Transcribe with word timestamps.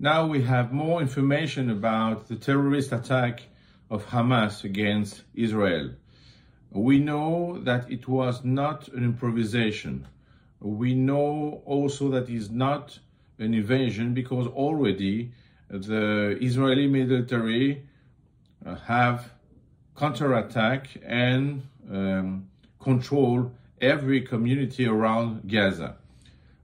Now 0.00 0.26
we 0.26 0.42
have 0.42 0.72
more 0.72 1.00
information 1.00 1.70
about 1.70 2.26
the 2.26 2.34
terrorist 2.34 2.90
attack 2.92 3.42
of 3.88 4.04
Hamas 4.06 4.64
against 4.64 5.22
Israel. 5.34 5.90
We 6.72 6.98
know 6.98 7.60
that 7.62 7.90
it 7.90 8.08
was 8.08 8.44
not 8.44 8.88
an 8.88 9.04
improvisation. 9.04 10.08
We 10.60 10.94
know 10.94 11.62
also 11.64 12.08
that 12.10 12.28
it's 12.28 12.50
not 12.50 12.98
an 13.38 13.54
invasion 13.54 14.14
because 14.14 14.48
already 14.48 15.32
the 15.68 16.38
Israeli 16.40 16.88
military 16.88 17.86
uh, 18.66 18.74
have 18.74 19.30
counterattack 19.96 20.88
and 21.04 21.62
um, 21.88 22.48
control 22.80 23.52
every 23.80 24.22
community 24.22 24.86
around 24.86 25.48
Gaza. 25.48 25.98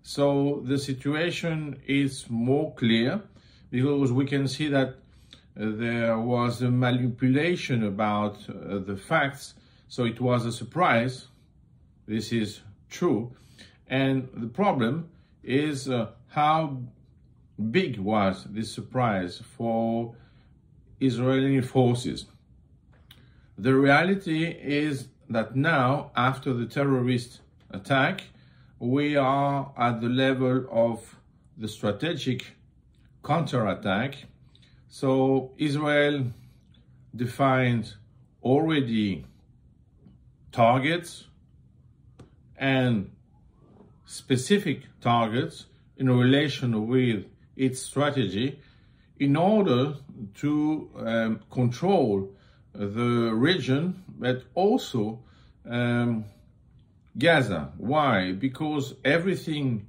So 0.02 0.62
the 0.64 0.78
situation 0.78 1.80
is 1.86 2.28
more 2.28 2.74
clear 2.74 3.22
because 3.70 4.12
we 4.12 4.24
can 4.24 4.48
see 4.48 4.68
that 4.68 4.88
uh, 4.88 4.92
there 5.56 6.18
was 6.18 6.62
a 6.62 6.70
manipulation 6.70 7.84
about 7.84 8.38
uh, 8.48 8.78
the 8.78 8.96
facts. 8.96 9.54
So 9.88 10.04
it 10.04 10.20
was 10.20 10.46
a 10.46 10.52
surprise. 10.52 11.26
This 12.06 12.32
is 12.32 12.60
true. 12.88 13.32
And 13.88 14.28
the 14.34 14.46
problem 14.46 15.10
is 15.42 15.88
uh, 15.88 16.10
how 16.28 16.78
big 17.70 17.98
was 17.98 18.44
this 18.44 18.72
surprise 18.72 19.42
for 19.56 20.14
Israeli 21.00 21.60
forces. 21.60 22.26
The 23.58 23.74
reality 23.74 24.44
is 24.46 25.08
that 25.28 25.54
now, 25.54 26.10
after 26.16 26.52
the 26.52 26.66
terrorist 26.66 27.40
attack, 27.70 28.22
we 28.80 29.14
are 29.14 29.72
at 29.76 30.00
the 30.00 30.08
level 30.08 30.64
of 30.72 31.16
the 31.58 31.68
strategic 31.68 32.46
counterattack. 33.22 34.14
So 34.88 35.52
Israel 35.58 36.24
defined 37.14 37.94
already 38.42 39.26
targets 40.50 41.26
and 42.56 43.10
specific 44.06 44.84
targets 45.02 45.66
in 45.98 46.08
relation 46.08 46.88
with 46.88 47.26
its 47.56 47.82
strategy 47.82 48.58
in 49.18 49.36
order 49.36 49.94
to 50.36 50.90
um, 50.96 51.40
control 51.50 52.30
the 52.72 53.30
region, 53.34 54.02
but 54.18 54.44
also 54.54 55.20
um, 55.68 56.24
Gaza. 57.20 57.72
Why? 57.76 58.32
Because 58.32 58.94
everything 59.04 59.86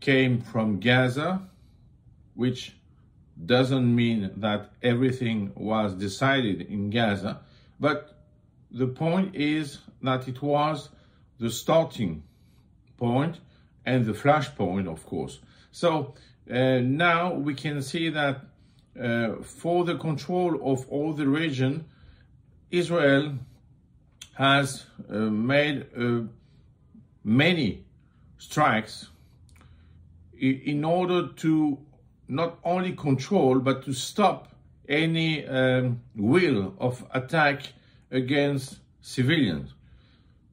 came 0.00 0.40
from 0.40 0.78
Gaza, 0.78 1.42
which 2.34 2.76
doesn't 3.46 3.94
mean 4.02 4.30
that 4.36 4.70
everything 4.82 5.50
was 5.56 5.94
decided 5.94 6.60
in 6.60 6.90
Gaza, 6.90 7.40
but 7.80 8.14
the 8.70 8.86
point 8.86 9.34
is 9.34 9.78
that 10.02 10.28
it 10.28 10.40
was 10.42 10.90
the 11.38 11.50
starting 11.50 12.22
point 12.96 13.40
and 13.84 14.04
the 14.04 14.12
flashpoint, 14.12 14.86
of 14.88 15.04
course. 15.06 15.40
So 15.72 16.14
uh, 16.50 16.78
now 16.80 17.34
we 17.34 17.54
can 17.54 17.82
see 17.82 18.10
that 18.10 18.36
uh, 19.00 19.42
for 19.42 19.84
the 19.84 19.96
control 19.96 20.72
of 20.72 20.88
all 20.88 21.12
the 21.12 21.26
region, 21.26 21.84
Israel 22.70 23.34
has 24.34 24.84
uh, 25.10 25.14
made 25.14 25.86
uh, 25.96 26.20
many 27.22 27.84
strikes 28.38 29.08
in 30.38 30.84
order 30.84 31.28
to 31.28 31.78
not 32.28 32.58
only 32.64 32.92
control 32.92 33.58
but 33.58 33.84
to 33.84 33.92
stop 33.92 34.48
any 34.88 35.46
um, 35.46 36.00
will 36.16 36.74
of 36.78 37.04
attack 37.12 37.62
against 38.10 38.78
civilians. 39.00 39.74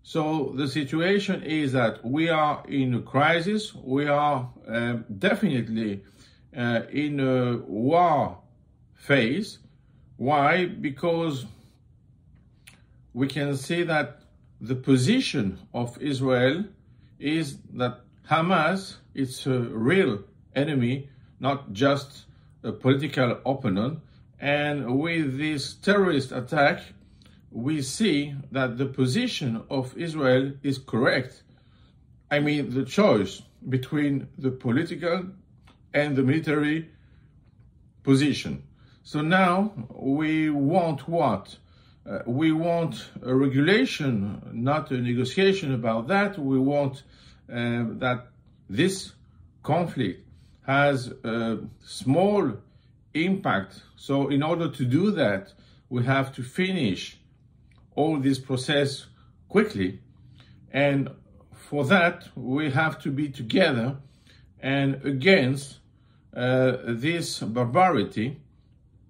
So 0.04 0.54
the 0.56 0.68
situation 0.68 1.44
is 1.44 1.74
that 1.74 2.04
we 2.04 2.30
are 2.30 2.64
in 2.68 2.96
a 2.96 3.02
crisis. 3.02 3.74
We 3.74 4.08
are 4.08 4.50
uh, 4.68 4.98
definitely 5.20 6.04
uh, 6.56 6.82
in 6.92 7.20
a 7.20 7.58
war 7.58 8.38
phase. 8.96 9.60
Why? 10.18 10.66
Because 10.66 11.46
we 13.14 13.28
can 13.28 13.56
see 13.56 13.84
that 13.84 14.22
the 14.60 14.76
position 14.76 15.60
of 15.74 16.02
Israel 16.02 16.66
is 17.20 17.58
that 17.74 18.02
Hamas 18.30 18.96
is 19.14 19.46
a 19.46 19.60
real 19.60 20.24
enemy, 20.56 21.10
not 21.40 21.74
just 21.74 22.26
a 22.64 22.72
political 22.72 23.38
opponent. 23.46 24.00
And 24.40 25.00
with 25.00 25.38
this 25.38 25.74
terrorist 25.74 26.32
attack, 26.32 26.82
we 27.52 27.82
see 27.82 28.36
that 28.52 28.78
the 28.78 28.86
position 28.86 29.64
of 29.70 29.96
Israel 29.98 30.54
is 30.64 30.78
correct. 30.78 31.44
I 32.30 32.40
mean, 32.40 32.70
the 32.74 32.86
choice 32.86 33.42
between 33.68 34.28
the 34.38 34.52
political 34.52 35.26
and 35.94 36.16
the 36.16 36.24
military 36.24 36.90
position. 38.04 38.64
So 39.04 39.22
now 39.22 39.74
we 39.90 40.50
want 40.50 41.08
what? 41.08 41.58
Uh, 42.04 42.20
we 42.26 42.52
want 42.52 43.10
a 43.22 43.34
regulation, 43.34 44.42
not 44.52 44.90
a 44.92 44.98
negotiation 44.98 45.74
about 45.74 46.08
that. 46.08 46.38
We 46.40 46.58
want 46.58 47.04
uh, 47.48 47.86
that 48.00 48.28
this 48.70 49.12
conflict 49.62 50.28
has 50.66 51.08
a 51.24 51.60
small 51.84 52.54
impact. 53.14 53.84
So 53.96 54.30
in 54.30 54.42
order 54.42 54.70
to 54.70 54.86
do 54.86 55.12
that, 55.12 55.54
we 55.90 56.04
have 56.06 56.34
to 56.36 56.44
finish 56.44 57.18
all 57.96 58.18
this 58.18 58.40
process 58.40 59.06
quickly. 59.48 60.00
And 60.72 61.10
for 61.52 61.86
that, 61.86 62.30
we 62.36 62.72
have 62.72 63.00
to 63.04 63.12
be 63.12 63.30
together 63.30 63.98
and 64.60 65.06
against 65.06 65.80
uh, 66.36 66.78
this 66.86 67.40
barbarity 67.40 68.38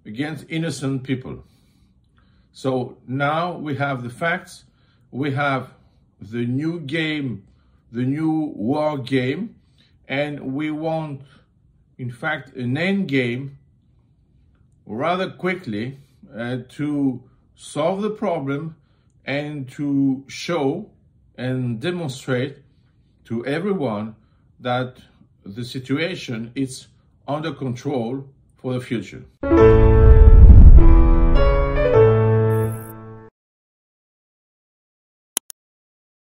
against 0.04 0.44
innocent 0.48 1.04
people. 1.04 1.44
So 2.52 2.98
now 3.06 3.56
we 3.56 3.76
have 3.76 4.02
the 4.02 4.10
facts, 4.10 4.64
we 5.10 5.32
have 5.32 5.70
the 6.20 6.46
new 6.46 6.80
game, 6.80 7.46
the 7.90 8.02
new 8.02 8.52
war 8.54 8.98
game, 8.98 9.56
and 10.06 10.54
we 10.54 10.70
want, 10.70 11.22
in 11.98 12.10
fact, 12.10 12.54
an 12.56 12.76
end 12.76 13.08
game 13.08 13.58
rather 14.86 15.30
quickly 15.30 15.98
uh, 16.36 16.58
to 16.68 17.22
solve 17.54 18.02
the 18.02 18.10
problem 18.10 18.76
and 19.24 19.68
to 19.70 20.24
show 20.26 20.90
and 21.36 21.80
demonstrate 21.80 22.58
to 23.24 23.44
everyone 23.46 24.14
that 24.60 24.96
the 25.44 25.64
situation 25.64 26.52
is 26.54 26.88
under 27.26 27.52
control 27.52 28.26
for 28.56 28.74
the 28.74 28.80
future. 28.80 29.24